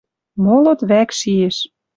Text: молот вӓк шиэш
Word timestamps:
молот 0.43 0.79
вӓк 0.89 1.09
шиэш 1.19 1.57